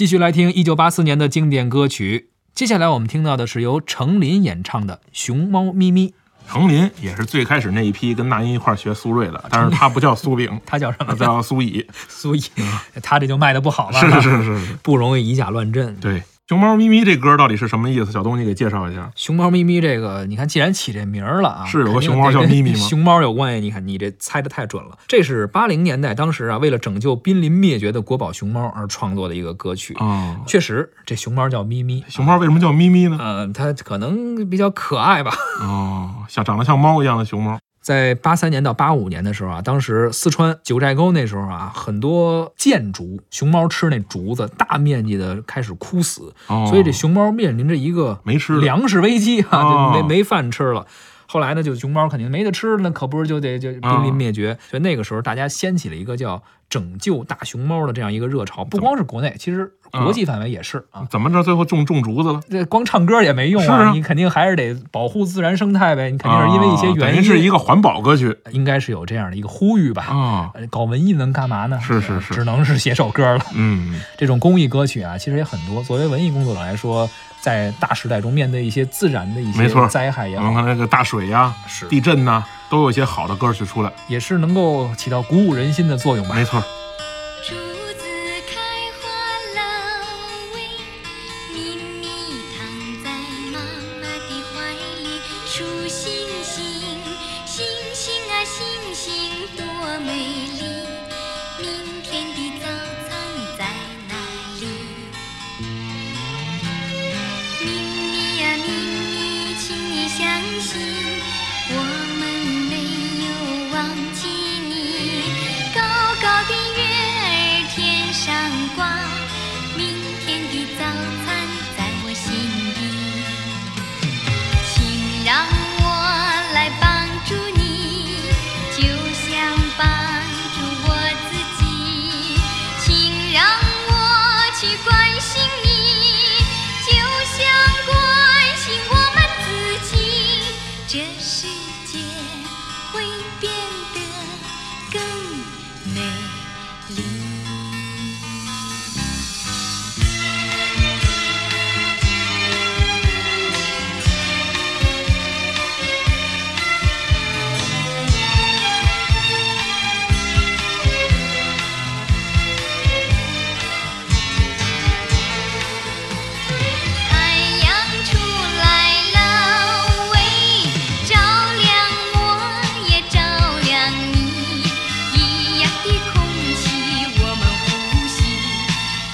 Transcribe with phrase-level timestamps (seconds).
[0.00, 2.30] 继续来听一九八四年的经典歌曲。
[2.54, 6.08] 接下来我们听到的是由程琳演唱的《熊猫咪咪》。
[6.50, 11.08] 程琳也是最开始那一批跟那英一块儿学苏芮的，但是他不叫苏炳， 他叫什么？
[11.08, 11.86] 他叫苏乙。
[12.08, 12.42] 苏乙，
[13.02, 15.94] 他这就卖的不好了，是是是，不容易以假乱真。
[15.96, 16.22] 对。
[16.50, 18.10] 熊猫咪咪这歌到底是什么意思？
[18.10, 19.08] 小东，你给介绍一下。
[19.14, 22.76] 熊猫咪咪这个，你看，既然起这名儿了啊，是有个熊猫叫咪咪吗？
[22.76, 23.60] 熊猫有关系？
[23.60, 24.98] 你看，你这猜的太准了。
[25.06, 30.40] 这是八零年代当时啊，为了拯救濒临灭绝的国宝熊猫而创作的一个歌曲啊。
[30.44, 32.02] 确实，这熊猫叫咪咪。
[32.08, 33.16] 熊猫为什么叫咪咪呢？
[33.20, 35.30] 呃，它可能比较可爱吧。
[35.60, 37.60] 哦，像长得像猫一样的熊猫。
[37.80, 50.86] 在八三年到八五年的时候啊，当时四川九寨沟那时候啊，很多箭竹熊猫吃那竹子，大面积的开始枯死，所以这熊猫面临着一个没吃粮食危机啊，就没没饭吃了。
[51.26, 54.58] 后来呢，就熊猫肯定没得吃，那可不是就得就濒临灭绝。
[54.68, 61.06] 所以那个时候，大家掀起了一个叫“拯救大熊猫”的这样一个热潮，不光是国内，其实国际范围也是啊。
[61.10, 62.40] 怎么着，最后种种竹子了？
[62.50, 66.10] 这光唱歌也没用啊，你肯定还是得保护自然生态呗。
[66.10, 70.02] 你肯定是因为一些原因，是一个环保歌曲，应该是有这样的一个呼吁吧？
[70.04, 71.78] 啊，搞文艺能干嘛呢？
[71.80, 73.44] 是是是，只能是写首歌了。
[73.54, 75.82] 嗯，这种公益歌曲啊，其实也很多。
[75.82, 77.08] 作为文艺工作者来说。
[77.42, 86.34] 在大时代中，面对一些自然的一些灾害也好，我们看那个大水呀、是地震呐，都有一些好的歌曲出来，也是能够起到鼓舞人心的作用吧。
[86.34, 86.62] 没错。
[102.02, 102.49] 天地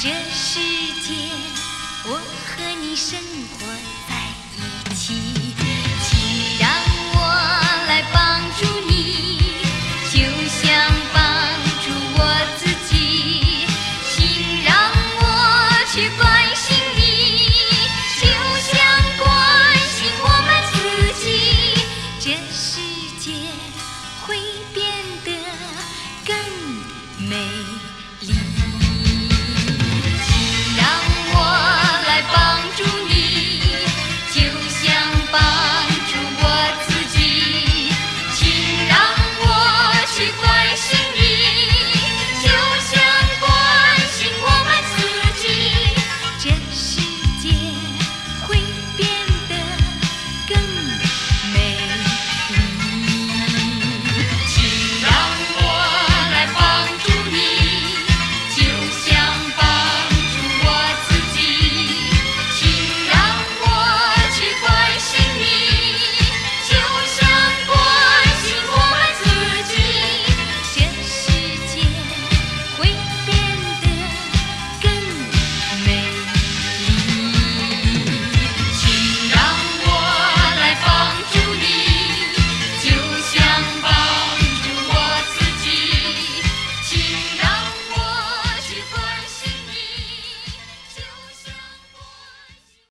[0.07, 0.61] 这世
[1.03, 1.15] 界，
[2.05, 3.96] 我和你生活。